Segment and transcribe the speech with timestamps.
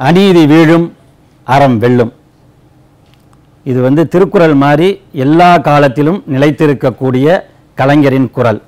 [0.00, 0.86] அநீதி வீழும்
[1.46, 2.12] அறம் வெல்லும்.
[3.66, 4.88] இது வந்து திருக்குறள் மாதிரி
[5.24, 7.26] எல்லா காலத்திலும் நிலைத்திருக்கக்கூடிய
[7.78, 8.60] கலைஞரின் குரல்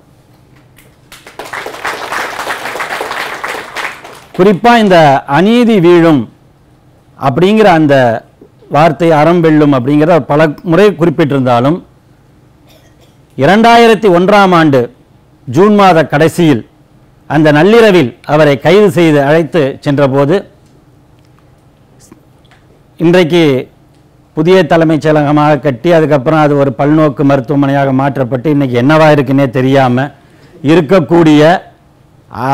[4.36, 4.98] குறிப்பா இந்த
[5.38, 6.20] அநீதி வீழும்
[7.18, 7.94] அப்படிங்கிற அந்த
[8.70, 11.78] வார்த்தை அறம் வெல்லும் அப்படிங்கிறத பல முறை குறிப்பிட்டிருந்தாலும்
[13.38, 14.80] இரண்டாயிரத்தி ஒன்றாம் ஆண்டு
[15.48, 16.62] ஜூன் மாத கடைசியில்
[17.30, 20.36] அந்த நள்ளிரவில் அவரை கைது செய்து அழைத்து சென்றபோது
[23.02, 23.42] இன்றைக்கு
[24.36, 30.10] புதிய தலைமைச் செயலகமாக கட்டி அதுக்கப்புறம் அது ஒரு பல்நோக்கு மருத்துவமனையாக மாற்றப்பட்டு இன்றைக்கி என்னவா இருக்குன்னே தெரியாமல்
[30.70, 31.42] இருக்கக்கூடிய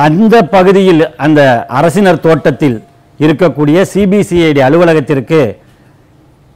[0.06, 1.40] அந்த பகுதியில் அந்த
[1.78, 2.78] அரசினர் தோட்டத்தில்
[3.20, 5.40] இருக்கக்கூடிய சிபிசிஐடி அலுவலகத்திற்கு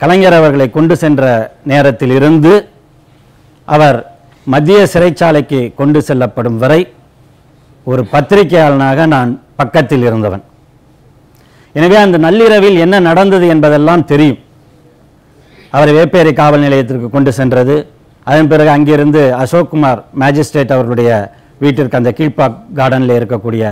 [0.00, 1.24] கலைஞர் அவர்களை கொண்டு சென்ற
[1.72, 2.54] நேரத்தில் இருந்து
[3.68, 3.98] அவர்
[4.46, 6.80] மத்திய சிறைச்சாலைக்கு கொண்டு செல்லப்படும் வரை
[7.86, 10.44] ஒரு பத்திரிகையாளனாக நான் பக்கத்தில் இருந்தவன்.
[11.78, 14.40] எனவே அந்த நள்ளிரவில் என்ன நடந்தது என்பதெல்லாம் தெரியும்.
[15.76, 17.76] அவரை வேப்பேரி காவல் நிலையத்திற்கு கொண்டு சென்றது.
[18.30, 21.10] அதன் பிறகு அங்கிருந்து அசோக்குமார் மேஜிஸ்ட்ரேட் அவர்களுடைய
[21.62, 23.64] வீட்டிற்கு அந்த கீழ்பாக் கார்டனில் இருக்கக்கூடிய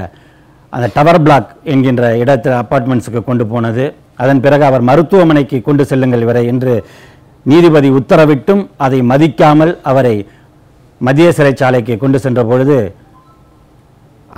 [0.73, 3.85] அந்த டவர் பிளாக் என்கின்ற இடத்தில் அப்பார்ட்மெண்ட்ஸுக்கு கொண்டு போனது.
[4.23, 6.75] அதன் பிறகு அவர் மருத்துவமனைக்கு கொண்டு செல்லுங்கள் இவரை என்று
[7.47, 10.17] நீதிபதி உத்தரவிட்டும் அதை மதிக்காமல் அவரை
[11.01, 12.79] மதிய சிறைச்சாலைக்கு கொண்டு சென்ற பொழுது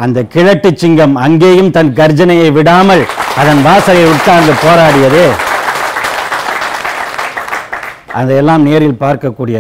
[0.05, 3.03] அந்த கிழட்டு சிங்கம் அங்கேயும் தன் கர்ஜனையை விடாமல்
[3.41, 5.25] அதன் வாசலை உட்கார்ந்து போராடியது.
[8.21, 9.59] அதையெல்லாம் நேரில் பார்க்கக்கூடிய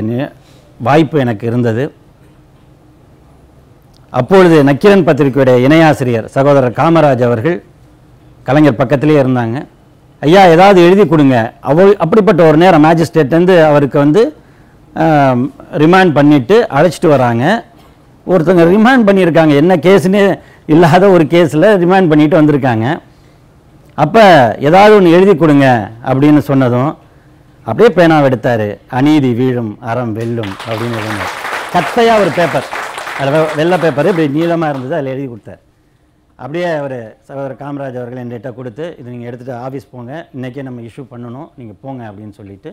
[0.86, 1.84] வாய்ப்பு எனக்கு இருந்தது.
[4.20, 7.56] அப்பொழுது நக்கிரன் பத்திரிகையுடைய இணையாசிரியர் சகோதரர் காமராஜ் அவர்கள்
[8.48, 9.58] கலைஞர் பக்கத்திலே இருந்தாங்க.
[10.26, 11.36] ஐயா ஏதாவது எழுதி கொடுங்க.
[11.70, 14.22] அவ அப்படிப்பட்ட ஒரு நேரம் மேஜிஸ்ட்ரேட் வந்து அவருக்கு வந்து
[15.84, 17.44] ரிமாண்ட் பண்ணிட்டு அழைச்சிட்டு வராங்க.
[18.30, 19.54] ஒருத்தங்க ரிமாண்ட் பண்ணியிருக்காங்க.
[19.62, 20.24] என்ன கேஸ்னே
[20.72, 22.86] இல்லாத ஒரு கேஸில் ரிமாண்ட் பண்ணிட்டு வந்திருக்காங்க.
[24.02, 24.24] அப்போ
[24.68, 25.66] ஏதாவது ஒன்று எழுதி கொடுங்க
[26.10, 26.92] அப்படின்னு சொன்னதும்
[27.66, 28.68] அப்படியே பேனாவை எடுத்தார்.
[28.98, 31.34] அநீதி வீழும் அறம் வெல்லும் அப்படின்னு எழுதினார்.
[31.74, 32.68] கத்தையாக ஒரு பேப்பர்
[33.20, 35.60] அதில் வெள்ளை பேப்பர் இப்படி நீளமாக இருந்தது அதில் எழுதி கொடுத்தார்.
[36.42, 36.96] அப்படியே அவர்
[37.28, 40.12] சகோதரர் காமராஜ் அவர்கள் என்கிட்ட கொடுத்து இது நீங்கள் எடுத்துகிட்டு ஆஃபீஸ் போங்க.
[40.36, 41.48] இன்றைக்கே நம்ம இஷ்யூ பண்ணணும்.
[41.58, 42.70] நீங்கள் போங்க அப்படின்னு சொல்லிட்டு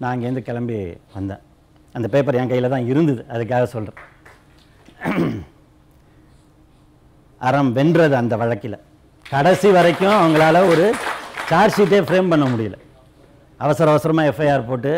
[0.00, 0.78] நான் அங்கேருந்து கிளம்பி
[1.16, 1.42] வந்தேன்.
[1.94, 3.22] அந்த பேப்பர் என் கையில் தான் இருந்தது.
[3.34, 4.00] அதுக்காக சொல்கிறேன்
[7.46, 8.76] அறம் வென்றது அந்த வழக்கில்.
[9.26, 10.84] கடைசி வரைக்கும் அவங்களால ஒரு
[11.48, 12.76] சார்ஜ் ஷீட்டே ஃப்ரேம் பண்ண முடியல.
[13.64, 14.92] அவசர அவசரமாக எஃப்ஐஆர் போட்டு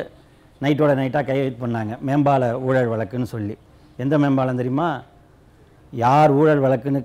[0.65, 1.93] நைட்டோட நைட்டாக கையெழுத்து பண்ணாங்க.
[2.09, 3.55] மேம்பால ஊழல் வழக்குன்னு சொல்லி.
[4.05, 4.89] எந்த மேம்பாலம் தெரியுமா?
[5.93, 7.01] யார் ஊழல் வழக்குன்னு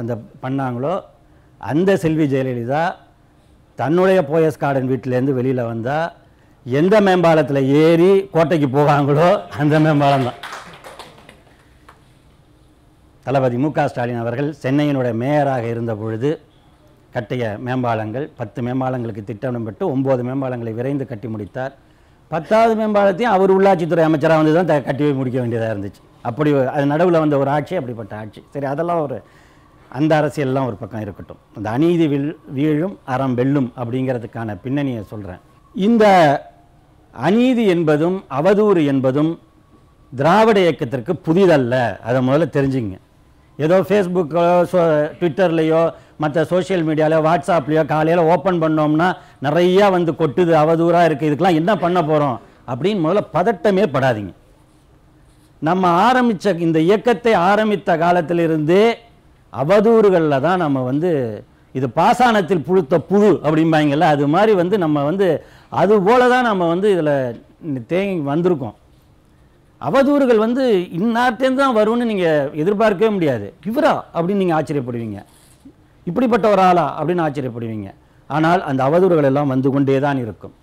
[0.00, 0.14] அந்த
[0.44, 0.94] பண்ணாங்களோ
[1.60, 2.82] அந்த செல்வி ஜெயலலிதா
[3.78, 6.08] தன்னுடைய போயஸ் கார்டன் வீட்டிலேருந்து வெளியில் வந்தால்
[6.66, 9.28] எந்த மேம்பாலத்தில் ஏறி கோட்டைக்கு போவாங்களோ
[9.60, 10.38] அந்த மேம்பாலம் தான்.
[13.28, 16.28] தளபதி மு ஸ்டாலின் அவர்கள் சென்னையினுடைய மேயராக இருந்த பொழுது
[17.14, 21.72] கட்டிய மேம்பாலங்கள் பத்து மேம்பாலங்களுக்கு திட்டமிடப்பட்டு ஒம்பது மேம்பாலங்களை விரைந்து கட்டி முடித்தார்.
[22.30, 26.00] பத்தாவது மேம்பாலத்தையும் அவர் உள்ளாட்சித்துறை அமைச்சராக வந்து தான் கட்டி முடிக்க வேண்டியதாக இருந்துச்சு.
[26.28, 28.40] அப்படி அது நடுவில் வந்த ஒரு ஆட்சி அப்படிப்பட்ட ஆட்சி.
[28.54, 29.18] சரி அதெல்லாம் ஒரு
[29.98, 31.40] அந்த அரசியல்லாம் ஒரு பக்கம் இருக்கட்டும்.
[31.58, 35.42] அந்த அநீதி வில் வீழும் அறம் வெல்லும் அப்படிங்கிறதுக்கான பின்னணியை சொல்கிறேன்
[35.74, 36.06] இந்த
[37.14, 39.32] அநீதி என்பதும் அவதூறு என்பதும்
[40.12, 41.74] திராவிட இயக்கத்திற்கு புதிதல்ல.
[42.08, 42.96] அதை முதல்ல தெரிஞ்சுங்க.
[43.58, 44.80] ஏதோ ஃபேஸ்புக்கோ சோ
[45.20, 45.82] ட்விட்டர்லேயோ
[46.22, 49.08] மற்ற சோஷியல் மீடியாலையோ வாட்ஸ்அப்லேயோ காலையில் ஓப்பன் பண்ணோம்னா
[49.46, 52.36] நிறையா வந்து கொட்டுது அவதூறாக இருக்குது இதுக்கெலாம் என்ன பண்ண போகிறோம்
[52.72, 54.32] அப்படின்னு முதல்ல பதட்டமே படாதீங்க.
[55.62, 58.82] நம்ம ஆரம்பித்த இந்த இயக்கத்தை ஆரம்பித்த காலத்திலிருந்தே
[59.52, 61.10] அவதூறுகளில் தான் நம்ம வந்து
[61.74, 65.26] இது பாசானத்தில் புழுத்த புழு அப்படிம்பாங்கல்ல அது மாதிரி வந்து நம்ம வந்து
[65.80, 68.76] அது போல தான் நம்ம வந்து இதில் தேங்கி வந்திருக்கோம்.
[69.86, 70.64] அவதூறுகள் வந்து
[70.98, 73.46] இன்னார்ட்டேருந்து தான் வரும்னு நீங்கள் எதிர்பார்க்கவே முடியாது.
[73.70, 75.18] இவரா அப்படின்னு நீங்கள் ஆச்சரியப்படுவீங்க.
[76.08, 77.90] இப்படிப்பட்ட ஒரு ஆளா அப்படின்னு ஆச்சரியப்படுவீங்க.
[78.30, 80.54] ஆனால் அந்த அவதூறுகள் எல்லாம் வந்து கொண்டே தான் இருக்கும்.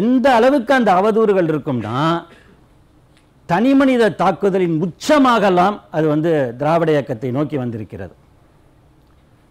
[0.00, 1.96] எந்த அளவுக்கு அந்த அவதூறுகள் இருக்கும்னா
[3.48, 6.30] தனி மனித தாக்குதலின் உச்சமாகலாம் அது வந்து
[6.60, 8.14] திராவிட இயக்கத்தை நோக்கி வந்திருக்கிறது.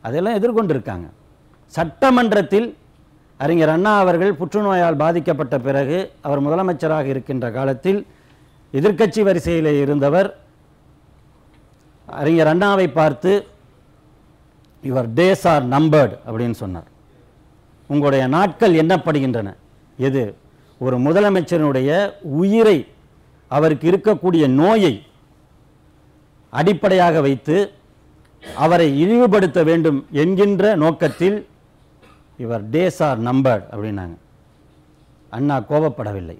[0.04, 1.08] அதெல்லாம் எதிர்கொண்டிருக்காங்க.
[1.74, 2.68] சட்டமன்றத்தில்
[3.40, 8.02] அறிஞர் அண்ணா அவர்கள் புற்றுநோயால் பாதிக்கப்பட்ட பிறகு அவர் முதலமைச்சராக இருக்கின்ற காலத்தில்
[8.74, 10.38] எதிர்க்கட்சி வரிசையில் இருந்தவர்
[12.06, 13.48] அறிஞர் அண்ணாவை பார்த்து
[14.84, 16.88] யுவர் டேஸ் ஆர் நம்பர்டு அப்படின்னு சொன்னார்.
[17.88, 19.54] உங்களுடைய நாட்கள் எண்ணப்படுகின்றன.
[19.98, 20.36] எது?
[20.80, 22.88] ஒரு முதலமைச்சரினுடைய உயிரை
[23.48, 25.06] அவருக்கு இருக்கக்கூடிய நோயை
[26.50, 27.72] அடிப்படையாக வைத்து
[28.56, 31.48] அவரை இழிவுபடுத்த வேண்டும் என்கின்ற நோக்கத்தில்
[32.38, 34.16] இவர் டேஸ் ஆர் நம்பர்டு அப்படின்னாங்க.
[35.30, 36.38] அண்ணா கோபப்படவில்லை.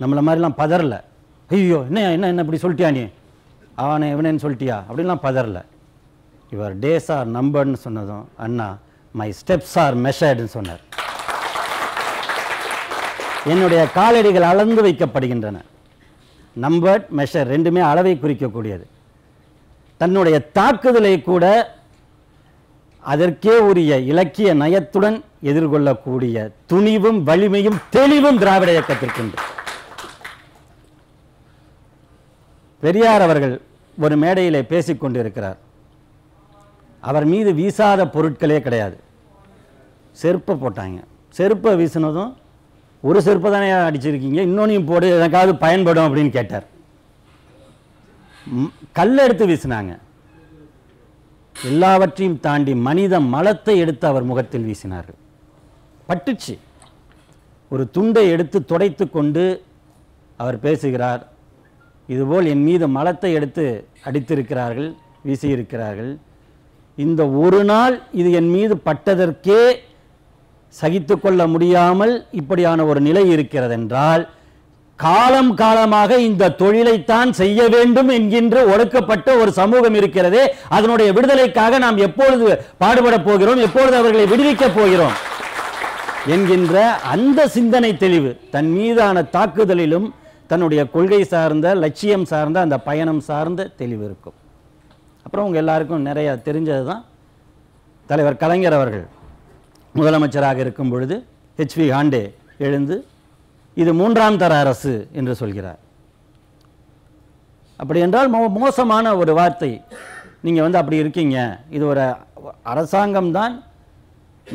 [0.00, 1.00] நம்மளை மாதிரிலாம் பதறல.
[1.56, 3.02] ஐயோ என்ன என்ன என்ன இப்படி சொல்லிட்டியா நீ?
[3.82, 4.76] அவனை இவனேன்னு சொல்லிட்டியா?
[4.88, 5.58] அப்படின்லாம் பதறல.
[6.54, 8.68] இவர் டேஸ் ஆர் நம்பர்னு சொன்னதும் அண்ணா
[9.14, 10.82] மை ஸ்டெப்ஸ் ஆர் மெஷர்டுன்னு சொன்னார்.
[13.52, 15.58] என்னுடைய காலடிகள் அளந்து வைக்கப்படுகின்றன.
[16.56, 18.84] நம்பர்ட் மெஷர் ரெண்டுமே அளவை குறிக்கக்கூடியது.
[20.00, 21.44] தன்னுடைய தாக்குதலை கூட
[23.12, 25.16] அதற்கே உரிய இலக்கிய நயத்துடன்
[25.50, 26.36] எதிர்கொள்ளக்கூடிய
[26.70, 29.36] துணிவும் வலிமையும் தெளிவும் திராவிட இயக்கத்திற்குண்டு
[32.82, 33.54] பெரியார் அவர்கள்
[34.04, 35.58] ஒரு மேடையிலே பேசிக்கொண்டிருக்கிறார்
[37.08, 38.96] அவர் மீது வீசாத பொருட்களே கிடையாது.
[40.20, 40.98] செருப்பை போட்டாங்க.
[41.36, 42.32] செருப்பை வீசினதும்
[43.08, 44.40] ஒரு செருப்பை தானே அடிச்சிருக்கீங்க?
[44.48, 46.66] இன்னொன்றையும் போடு எனக்காவது பயன்படும் அப்படின்னு கேட்டார்.
[48.46, 49.92] கல் கல்லை எடுத்து வீசினாங்க.
[51.70, 55.18] எல்லாவற்றையும் தாண்டி மனித மலத்தை எடுத்து அவர் முகத்தில் வீசினார்கள்.
[56.08, 56.54] பட்டுச்சு.
[57.72, 59.44] ஒரு துண்டை எடுத்து துடைத்து கொண்டு
[60.42, 61.22] அவர் பேசுகிறார்
[62.12, 63.64] இதுபோல் என் மீது மலத்தை எடுத்து
[64.08, 64.90] அடித்திருக்கிறார்கள்
[65.26, 66.12] வீசியிருக்கிறார்கள்.
[66.98, 69.62] இந்த ஒரு நாள் இது என் மீது பட்டதற்கே
[70.74, 74.22] சகித்து கொள்ள முடியாமல் இப்படியான ஒரு நிலை இருக்கிறதென்றால்
[74.98, 80.42] காலம் காலமாக இந்த தொழிலைத்தான் செய்ய வேண்டும் என்கின்ற ஒடுக்கப்பட்ட ஒரு சமூகம் இருக்கிறதே
[80.76, 82.46] அதனுடைய விடுதலைக்காக நாம் எப்பொழுது
[82.82, 85.16] பாடுபட போகிறோம் எப்பொழுது அவர்களை விடுவிக்கப் போகிறோம்?
[86.34, 86.76] என்கின்ற
[87.14, 90.08] அந்த சிந்தனை தெளிவு தன் மீதான தாக்குதலிலும்
[90.50, 94.36] தன்னுடைய கொள்கை சார்ந்த லட்சியம் சார்ந்த அந்த பயணம் சார்ந்த தெளிவு இருக்கும்.
[95.24, 97.02] அப்புறம் உங்க எல்லாருக்கும் நிறைய தெரிஞ்சது தான்
[98.10, 99.06] தலைவர் கலைஞர் அவர்கள்.
[99.98, 101.16] முதலமைச்சராக இருக்கும் பொழுது
[101.60, 102.24] ஹெச்வி ஹாண்டே
[102.66, 102.96] எழுந்து
[103.82, 105.80] இது மூன்றாம் தர அரசு என்று சொல்கிறார்.
[107.80, 109.70] அப்படி என்றால் மோ மோசமான ஒரு வார்த்தை.
[110.46, 111.38] நீங்கள் வந்து அப்படி இருக்கீங்க.
[111.76, 112.04] இது ஒரு
[112.72, 113.54] அரசாங்கம் தான்.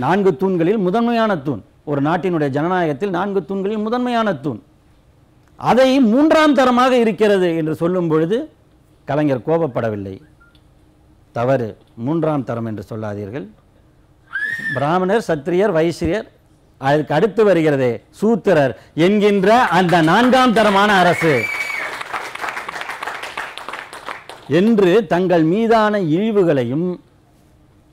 [0.03, 1.63] நான்கு தூண்களில் முதன்மையான தூண்.
[1.91, 4.61] ஒரு நாட்டினுடைய ஜனநாயகத்தில் நான்கு தூண்களில் முதன்மையான தூண்.
[5.59, 8.37] அதை மூன்றாம் தரமாக இருக்கிறது என்று சொல்லும் பொழுது
[9.07, 10.15] கலைஞர் கோபப்படவில்லை.
[11.35, 11.69] தவறு
[12.05, 13.47] மூன்றாம் தரம் என்று சொல்லாதீர்கள்.
[14.75, 16.27] பிராமணர் சத்திரியர் வைசியர்
[16.81, 17.89] அதுக்கு அடுத்து வருகிறது
[18.19, 18.73] சூத்திரர்
[19.05, 21.33] என்கின்ற அந்த நான்காம் தரமான அரசு.
[24.59, 26.87] என்று தங்கள் மீதான இழிவுகளையும்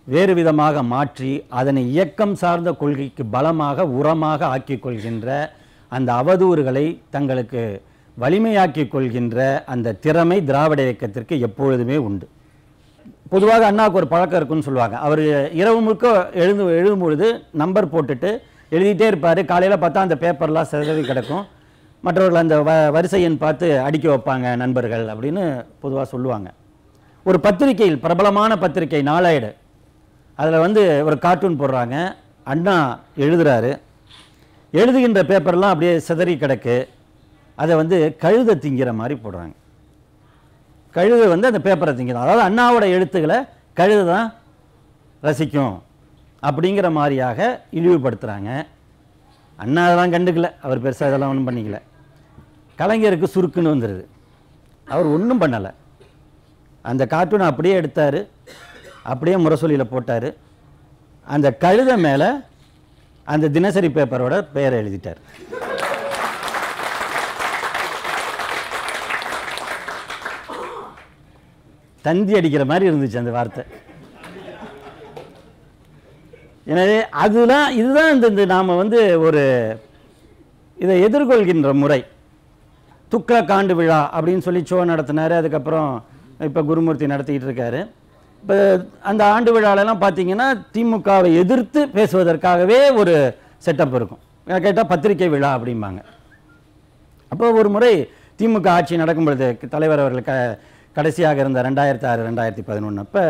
[0.07, 5.29] வேறு விதமாக மாற்றி அதனை இயக்கம் சார்ந்த கொள்கைக்கு பலமாக உரமாக ஆக்கிக் கொள்கின்ற
[5.99, 7.63] அந்த அவதூறுகளை தங்களுக்கு
[8.23, 9.39] வலிமையாக்கிக் கொள்கின்ற
[9.73, 12.27] அந்த திறமை திராவிட இயக்கத்திற்கு எப்பொழுதுமே உண்டு.
[13.33, 14.97] பொதுவாக அண்ணாவுக்கு ஒரு பழக்கம் இருக்குன்னு சொல்லுவாங்க.
[15.07, 15.23] அவர்
[15.61, 16.13] இரவு முழுக்க
[16.43, 17.29] எழுந்து எழுதும் பொழுது
[17.63, 18.31] நம்பர் போட்டுட்டு
[18.75, 19.41] எழுதிட்டே இருப்பார்.
[19.51, 21.45] காலையில் பார்த்தா அந்த பேப்பர்லாம் சிதறி கிடக்கும்.
[22.05, 25.45] மற்றவர்கள் அந்த வ வரிசை எண் பார்த்து அடிக்க வைப்பாங்க நண்பர்கள் அப்படின்னு
[25.83, 26.49] பொதுவாக சொல்லுவாங்க.
[27.29, 29.51] ஒரு பத்திரிகையில் பிரபலமான பத்திரிகை நாளாயிடு
[30.39, 31.97] அதில் வந்து ஒரு கார்ட்டூன் போடுறாங்க.
[32.53, 32.77] அண்ணா
[33.25, 33.71] எழுதுறாரு.
[34.79, 36.77] எழுதுகின்ற பேப்பர்லாம் அப்படியே சிதறி கிடக்கு.
[37.63, 39.55] அதை வந்து கழுதை திங்கிற மாதிரி போடுறாங்க.
[40.97, 43.39] கழுத வந்து அந்த பேப்பரை திங்கும் அதாவது அண்ணாவோட எழுத்துக்களை
[43.79, 44.27] கழுத தான்
[45.27, 45.75] ரசிக்கும்
[46.49, 47.39] அப்படிங்கிற மாதிரியாக
[47.79, 48.51] இழிவுபடுத்துகிறாங்க
[49.63, 50.49] அண்ணா அதெல்லாம் கண்டுக்கல.
[50.65, 51.79] அவர் பெருசாக இதெல்லாம் ஒன்றும் பண்ணிக்கல.
[52.81, 54.05] கலைஞருக்கு சுருக்குன்னு வந்துடுது
[54.95, 55.71] அவர் ஒன்றும் பண்ணலை.
[56.91, 58.19] அந்த கார்ட்டூனை அப்படியே எடுத்தார்.
[59.13, 60.29] அப்படியே முரசொலியில் போட்டார்.
[61.35, 62.29] அந்த கழுத மேலே
[63.33, 65.21] அந்த தினசரி பேப்பரோட பெயரை எழுதிட்டார்.
[72.07, 73.63] தந்தி அடிக்கிற மாதிரி இருந்துச்சு அந்த வார்த்தை.
[76.73, 79.43] எனவே அதுதான் இதுதான் இந்த நாம் வந்து ஒரு
[80.83, 82.01] இதை எதிர்கொள்கின்ற முறை.
[83.13, 85.35] துக்க காண்டு விழா அப்படின்னு சொல்லி ஷோ நடத்தினார்.
[85.41, 85.91] அதுக்கப்புறம்
[86.49, 87.81] இப்போ குருமூர்த்தி நடத்திக்கிட்டு இருக்காரு.
[88.45, 88.57] இப்போ
[89.11, 93.15] அந்த ஆண்டு விழாலெல்லாம் பார்த்தீங்கன்னா திமுகவை எதிர்த்து பேசுவதற்காகவே ஒரு
[93.67, 94.21] செட்டப் இருக்கும்.
[94.65, 96.01] கேட்டால் பத்திரிகை விழா அப்படிம்பாங்க.
[97.33, 97.93] அப்போ ஒரு முறை
[98.41, 100.35] திமுக ஆட்சி நடக்கும் பொழுது தலைவர் அவர்கள் க
[100.97, 103.23] கடைசியாக இருந்த ரெண்டாயிரத்தி ஆறு ரெண்டாயிரத்தி பதினொன்று அப்போ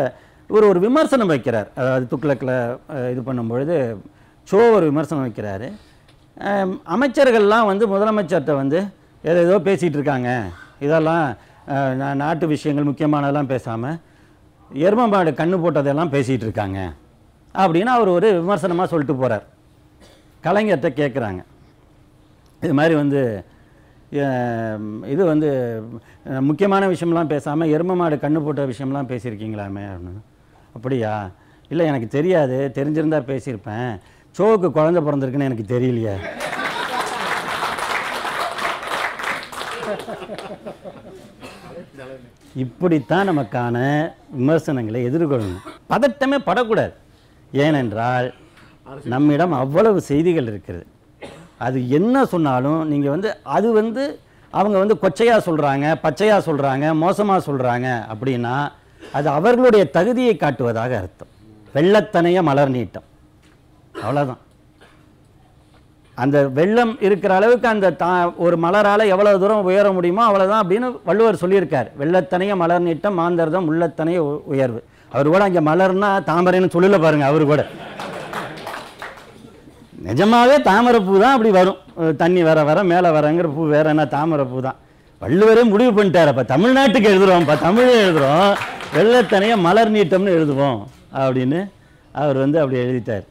[0.49, 1.69] இவர் ஒரு விமர்சனம் வைக்கிறார்.
[1.79, 2.53] அதாவது துக்ளக்கில்
[3.13, 3.77] இது பண்ணும்பொழுது
[4.47, 5.69] சோ ஒரு விமர்சனம் வைக்கிறாரு.
[6.95, 8.81] அமைச்சர்கள்லாம் வந்து முதலமைச்சர்கிட்ட வந்து
[9.29, 10.31] ஏதோ ஏதோ பேசிகிட்டு இருக்காங்க.
[10.87, 11.25] இதெல்லாம்
[12.23, 13.97] நாட்டு விஷயங்கள் முக்கியமானதெல்லாம் பேசாமல்
[14.71, 16.79] எருமமாடு கண்ணு போட்டதெல்லாம் பேசிகிட்டு இருக்காங்க
[17.55, 19.45] அப்படின்னு அவர் ஒரு விமர்சனமாக சொல்லிட்டு போகிறார்
[20.43, 21.41] கலைஞர்கிட்ட கேட்குறாங்க
[22.61, 23.21] இது மாதிரி வந்து
[25.13, 25.49] இது வந்து
[26.49, 30.21] முக்கியமான விஷயம்லாம் பேசாமல் எரும மாடு கண்ணு போட்ட விஷயம்லாம் பேசியிருக்கீங்களாமே அப்படின்னு.
[30.75, 31.13] அப்படியா?
[31.71, 32.57] இல்லை எனக்கு தெரியாது.
[32.77, 33.91] தெரிஞ்சிருந்தா பேசியிருப்பேன்.
[34.37, 36.15] சோவுக்கு குழந்த பிறந்திருக்குன்னு எனக்கு தெரியலையே.
[42.63, 43.77] இப்படித்தான் நமக்கான
[44.39, 45.63] விமர்சனங்களை எதிர்கொள்ளணும்.
[45.91, 46.93] பதட்டமே படக்கூடாது.
[47.51, 48.27] ஏனென்றால்
[49.13, 50.85] நம்மிடம் அவ்வளவு செய்திகள் இருக்கிறது
[51.65, 54.03] அது என்ன சொன்னாலும் நீங்கள் வந்து அது வந்து
[54.53, 58.55] அவங்க வந்து கொச்சையாக சொல்கிறாங்க பச்சையாக சொல்கிறாங்க மோசமாக சொல்கிறாங்க அப்படின்னா
[59.17, 61.31] அது அவர்களுடைய தகுதியை காட்டுவதாக அர்த்தம்.
[61.75, 63.07] வெள்ளத்தனைய மலர் நீட்டம்.
[64.03, 64.41] அவ்வளோதான்
[66.23, 68.09] அந்த வெள்ளம் இருக்கிற அளவுக்கு அந்த தா
[68.45, 71.87] ஒரு மலரால் எவ்வளோ தூரம் உயர முடியுமோ அவ்வளோதான் அப்படின்னு வள்ளுவர் சொல்லியிருக்கார்.
[72.01, 74.21] வெள்ளத்தனைய மலர் நீட்டம் மாந்தர்தம் உள்ளத்தனைய
[74.53, 74.79] உயர்வு.
[75.15, 77.63] அவர் கூட அங்கே மலர்னா தாமரைன்னு சொல்லல பாருங்க அவர் கூட.
[80.07, 81.79] நிஜமாவே தாமரை பூ தான் அப்படி வரும்.
[82.23, 84.79] தண்ணி வர வர மேலே வரங்கிற பூ வேற என்ன தாமரை பூ தான்.
[85.21, 88.51] வள்ளுவரே முடிவு பண்ணிட்டார் அப்போ தமிழ்நாட்டுக்கு எழுதுறோம்ப்பா தமிழே எழுதுறோம்.
[88.97, 90.79] வெள்ளத்தனைய மலர் நீட்டம்னு எழுதுவோம்
[91.21, 91.61] அப்படின்னு
[92.23, 93.25] அவர் வந்து அப்படி எழுதிட்டார்.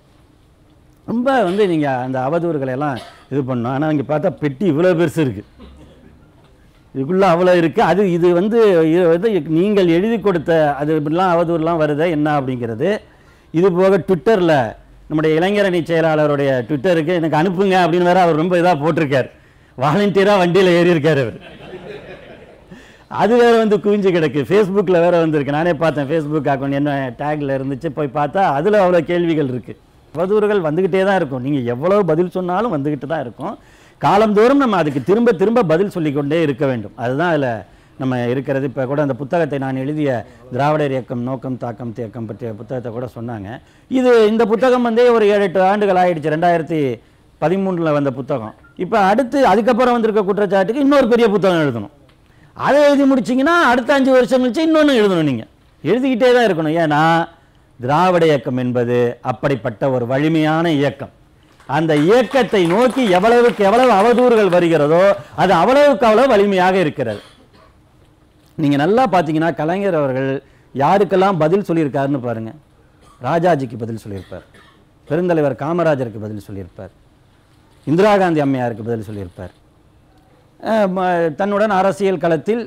[1.10, 2.98] ரொம்ப வந்து நீங்கள் அந்த அவதூறுகளை எல்லாம்
[3.32, 5.50] இது பண்ணோம் ஆனால் இங்கே பார்த்தா பெட்டி இவ்வளோ பெருசு இருக்குது
[6.94, 8.58] இதுக்குள்ளே அவ்வளோ இருக்குது அது இது வந்து
[8.92, 12.88] இது வந்து நீங்கள் எழுதி கொடுத்த அது இப்படிலாம் அவதூறுலாம் வருதே என்ன அப்படிங்கிறது.
[13.58, 14.56] இது போக ட்விட்டரில்
[15.08, 19.28] நம்முடைய இளைஞரணி செயலாளருடைய ட்விட்டருக்கு எனக்கு அனுப்புங்க அப்படின்னு வேறு அவர் ரொம்ப இதாக போட்டிருக்கார்.
[19.78, 21.38] வாலண்டியராக வண்டியில் ஏறியிருக்கார் அவர்.
[23.22, 24.40] அது வேறு வந்து குவிஞ்சு கிடக்கு.
[24.50, 25.56] ஃபேஸ்புக்கில் வேறு வந்திருக்கு.
[25.58, 27.90] நானே பார்த்தேன் ஃபேஸ்புக் அக்கௌண்ட் என்ன டேக்கில் இருந்துச்சு.
[27.98, 29.80] போய் பார்த்தா அதில் அவ்வளோ கேள்விகள் இருக்குது
[30.16, 31.44] அவதூறுகள் வந்துக்கிட்டே தான் இருக்கும்.
[31.46, 33.54] நீங்கள் எவ்வளோ பதில் சொன்னாலும் வந்துக்கிட்டு தான் இருக்கும்.
[34.04, 36.94] காலந்தோறும் நம்ம அதுக்கு திரும்ப திரும்ப பதில் சொல்லிக்கொண்டே இருக்க வேண்டும்.
[37.04, 37.48] அதுதான் அதில்
[38.00, 38.68] நம்ம இருக்கிறது.
[38.70, 40.10] இப்போ கூட அந்த புத்தகத்தை நான் எழுதிய
[40.54, 43.48] திராவிடர் இயக்கம் நோக்கம் தாக்கம் தேக்கம் பற்றிய புத்தகத்தை கூட சொன்னாங்க.
[43.98, 46.34] இது இந்த புத்தகம் வந்து ஒரு ஏழு எட்டு ஆண்டுகள் ஆயிடுச்சு.
[46.36, 46.80] ரெண்டாயிரத்தி
[47.42, 48.54] பதிமூணில் வந்த புத்தகம்.
[48.84, 51.94] இப்போ அடுத்து அதுக்கப்புறம் வந்திருக்க குற்றச்சாட்டுக்கு இன்னொரு பெரிய புத்தகம் எழுதணும்.
[52.66, 55.50] அதை எழுதி முடிச்சிங்கன்னா அடுத்த அஞ்சு வருஷம் கழிச்சு இன்னொன்று எழுதணும் நீங்கள்
[55.84, 56.76] எழுதிக்கிட்டே தான் இருக்கணும்.
[56.82, 57.00] ஏன்னா
[57.82, 61.12] திராவிட இயக்கம் என்பது அப்படிப்பட்ட ஒரு வலிமையான இயக்கம்.
[61.66, 65.04] அந்த இயக்கத்தை நோக்கி எவ்வளவுக்கு எவ்வளவு அவதூறுகள் வருகிறதோ
[65.42, 67.22] அது அவ்வளவுக்கு அவ்வளவு வலிமையாக இருக்கிறது.
[68.56, 70.30] நீங்கள் நல்லா பார்த்தீங்கன்னா கலைஞர் அவர்கள்
[70.82, 72.60] யாருக்கெல்லாம் பதில் சொல்லியிருக்காருன்னு பாருங்கள்
[73.28, 74.46] ராஜாஜிக்கு பதில் சொல்லியிருப்பார்.
[75.08, 76.92] பெருந்தலைவர் காமராஜருக்கு பதில் சொல்லியிருப்பார்.
[77.86, 79.52] இந்திரா காந்தி அம்மையாருக்கு பதில் சொல்லியிருப்பார்.
[81.38, 82.62] தன்னுடன் அரசியல் களத்தில்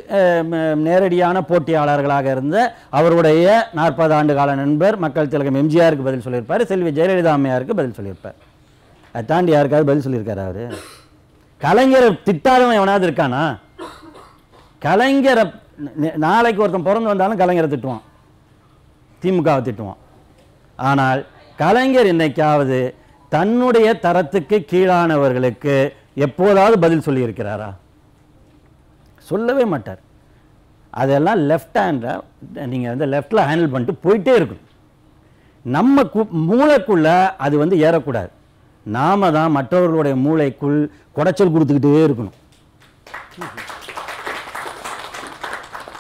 [0.88, 2.58] நேரடியான போட்டியாளர்களாக இருந்த
[3.00, 3.46] அவருடைய
[3.80, 8.38] நாற்பது ஆண்டு கால நண்பர் மக்கள் திலகம் எம்ஜிஆருக்கு பதில் சொல்லியிருப்பார் செல்வி ஜெயலலிதா அம்மையாருக்கு பதில் சொல்லியிருப்பார்.
[9.14, 10.76] அதை தாண்டி யாருக்காவது பதில் சொல்லியிருக்காரு அவர்?
[11.62, 13.44] கலைஞரை திட்டாதவன் எவனாவது இருக்கானா?
[14.88, 15.46] கலைஞரை
[16.26, 18.06] நாளைக்கு ஒருத்தன் பிறந்து வந்தாலும் கலைஞரை திட்டுவான்.
[19.24, 20.02] திமுகவை திட்டுவான்.
[20.90, 21.22] ஆனால்
[21.64, 22.80] கலைஞர் இன்னைக்காவது
[23.36, 25.76] தன்னுடைய தரத்துக்கு கீழானவர்களுக்கு
[26.26, 27.70] எப்போதாவது பதில் சொல்லியிருக்கிறாரா?
[29.32, 30.02] சொல்லவே மாட்டார்.
[31.02, 34.66] அதெல்லாம் லெஃப்ட் ஹேண்டில் நீங்கள் வந்து லெஃப்டில் ஹேண்டில் பண்ணிட்டு போயிட்டே இருக்கணும்.
[35.76, 37.08] நம்ம கு மூளைக்குள்ள
[37.46, 38.32] அது வந்து ஏறக்கூடாது.
[38.98, 40.78] நாம தான் மற்றவர்களுடைய மூளைக்குள்
[41.18, 42.38] குடைச்சல் கொடுத்துக்கிட்டே இருக்கணும்.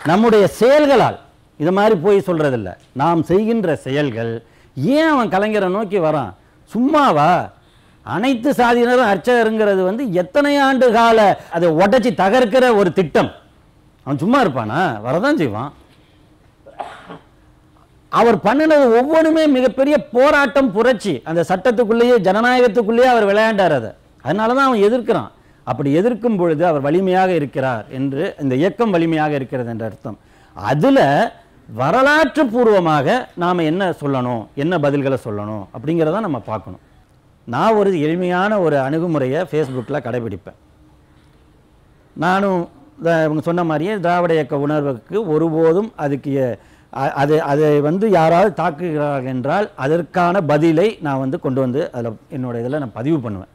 [0.09, 1.17] நம்முடைய செயல்களால்
[1.63, 2.69] இது மாதிரி போய் சொல்கிறதில்ல
[3.01, 4.31] நாம் செய்கின்ற செயல்கள்
[4.95, 6.31] ஏன் அவன் கலைஞரை நோக்கி வரான்?
[6.73, 7.29] சும்மாவா?
[8.15, 11.19] அனைத்து சாதியினரும் அர்ச்சகருங்கிறது வந்து எத்தனை ஆண்டு கால
[11.55, 13.31] அதை உடைச்சி தகர்க்கிற ஒரு திட்டம்.
[14.03, 14.81] அவன் சும்மா இருப்பானா?
[15.05, 15.71] வரதான் செய்வான்.
[18.19, 21.13] அவர் பண்ணினது ஒவ்வொன்றுமே மிகப்பெரிய போராட்டம் புரட்சி.
[21.29, 23.91] அந்த சட்டத்துக்குள்ளேயே ஜனநாயகத்துக்குள்ளேயே அவர் விளையாண்டார் அதை.
[24.21, 25.31] அதனால தான் அவன் எதிர்க்கிறான்.
[25.63, 30.17] அப்படி எதிர்க்கும் பொழுது அவர் வலிமையாக இருக்கிறார் என்று இந்த இயக்கம் வலிமையாக இருக்கிறது என்ற அர்த்தம்.
[30.55, 31.05] அதில்
[31.73, 34.43] வரலாற்று பூர்வமாக நாம் என்ன சொல்லணும்?
[34.63, 35.63] என்ன பதில்களை சொல்லணும்?
[35.75, 36.83] அப்படிங்கிறத நம்ம பார்க்கணும்.
[37.47, 40.55] நான் ஒரு எளிமையான ஒரு அணுகுமுறையை ஃபேஸ்புக்கில் கடைபிடிப்பேன்.
[42.13, 42.69] நானும்
[43.03, 49.69] த- இவங்க சொன்ன மாதிரியே திராவிட இயக்க உணர்வுக்கு ஒருபோதும் அதுக்கு அது அதை வந்து யாராவது தாக்குகிறார்கள் என்றால்
[49.75, 53.47] அதற்கான பதிலை நான் வந்து கொண்டு வந்து அதில் என்னோட இதில் நான் பதிவு பண்ணுவேன்.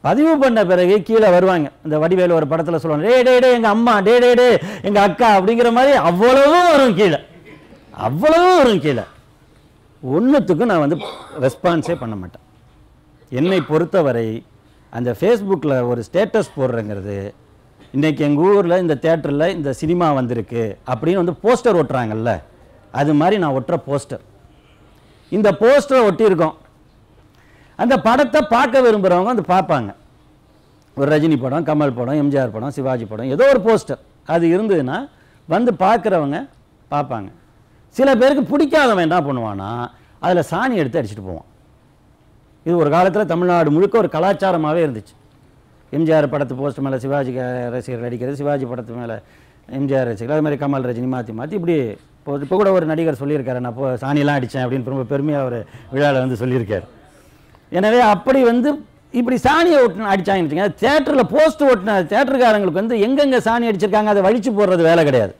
[0.00, 1.70] பதிவு பண்ண பிறகு கீழே வருவாங்க.
[1.84, 5.40] இந்த வடிவேலு ஒரு படத்தில் சொல்லுவாங்க டே டே டே எங்கள் அம்மா டே டே டே எங்கள் அக்கா
[5.40, 7.18] அப்படிங்கிற மாதிரி அவ்வளவும் வரும் கீழே.
[7.90, 9.02] அவ்வளவும் வரும் கீழே.
[10.12, 10.96] ஒன்றுத்துக்கும் நான் வந்து
[11.40, 12.44] ரெஸ்பான்ஸே பண்ண மாட்டேன்.
[13.32, 14.28] என்னை பொறுத்தவரை
[14.92, 17.16] அந்த ஃபேஸ்புக்கில் ஒரு ஸ்டேட்டஸ் போடுறேங்கிறது
[17.96, 22.32] இன்றைக்கி எங்கள் ஊரில் இந்த தேட்டரில் இந்த சினிமா வந்திருக்கு அப்படின்னு வந்து போஸ்டர் ஒட்டுறாங்கல்ல
[23.00, 24.22] அது மாதிரி நான் ஒட்டுற போஸ்டர்
[25.32, 26.56] இந்த போஸ்டரை ஒட்டியிருக்கோம்.
[27.78, 29.90] அந்த படத்தை பார்க்க விரும்புகிறவங்க வந்து பார்ப்பாங்க.
[30.96, 34.00] ஒரு ரஜினி படம் கமல் படம் எம்ஜிஆர் படம் சிவாஜி படம் ஏதோ ஒரு போஸ்டர்
[34.34, 34.98] அது இருந்ததுன்னா
[35.48, 36.38] வந்து பார்க்குறவங்க
[36.94, 37.28] பார்ப்பாங்க.
[37.96, 39.70] சில பேருக்கு பிடிக்காதவன் என்ன பண்ணுவான்னா
[40.24, 41.48] அதில் சாணி எடுத்து அடிச்சுட்டு போவான்.
[42.66, 45.14] இது ஒரு காலத்தில் தமிழ்நாடு முழுக்க ஒரு கலாச்சாரமாகவே இருந்துச்சு.
[45.96, 47.32] எம்ஜிஆர் படத்து போஸ்ட் மேலே சிவாஜி
[47.74, 49.16] ரசிகர்கள் அடிக்கிறது சிவாஜி படத்து மேலே
[49.78, 51.76] எம்ஜிஆர் ரசிகர்கள் அது மாதிரி கமல் ரஜினி மாற்றி மாற்றி இப்படி
[52.20, 55.58] இப்போ இப்போ கூட ஒரு நடிகர் சொல்லியிருக்காரு நான் இப்போ சாணியெல்லாம் அடித்தேன் அப்படின்னு ரொம்ப பெருமையாக ஒரு
[55.92, 56.84] விழாவில் வந்து சொல்லியிருக்கார்.
[57.78, 58.70] எனவே அப்படி வந்து
[59.20, 64.52] இப்படி சாணியை ஒட்டின அடிச்சாங்கன்னு வச்சுக்கோங்க தேட்டரில் போஸ்ட் ஓட்டின தேட்டருக்காரங்களுக்கு வந்து எங்கெங்கே சாணி அடிச்சிருக்காங்க அதை வழித்து
[64.58, 65.32] போடுறது வேலை கிடையாது.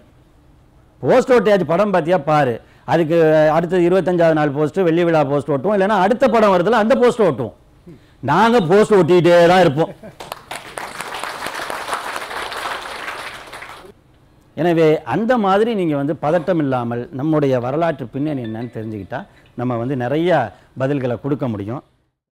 [1.02, 2.54] போஸ்ட் ஓட்டையாச்சு படம் பார்த்தியா பாரு.
[2.92, 3.16] அதுக்கு
[3.56, 5.76] அடுத்த இருபத்தஞ்சாவது நாள் போஸ்ட் வெள்ளி விழா போஸ்ட் ஓட்டுவோம்.
[5.76, 7.56] இல்லைன்னா அடுத்த படம் வருதுல அந்த போஸ்ட் ஓட்டுவோம்.
[8.30, 9.92] நாங்கள் போஸ்ட் ஓட்டிகிட்டே தான் இருப்போம்.
[14.60, 19.26] எனவே அந்த மாதிரி நீங்கள் வந்து பதட்டம் இல்லாமல் நம்முடைய வரலாற்று பின்னணி என்னன்னு தெரிஞ்சுக்கிட்டால்
[19.60, 20.30] நம்ம வந்து நிறைய
[20.82, 21.82] பதில்களை கொடுக்க முடியும்.